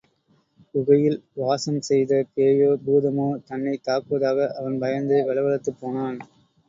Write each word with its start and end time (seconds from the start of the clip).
குகையில் 0.75 1.17
வாசம் 1.35 1.79
செய்த 1.81 2.11
பேயோ, 2.33 2.71
பூதமோ 2.85 3.29
தன்னைத் 3.43 3.85
தாக்குவதாக 3.85 4.49
அவன் 4.55 4.79
பயந்து 4.79 5.19
வெலவெலத்துப் 5.29 5.79
போனான். 5.79 6.19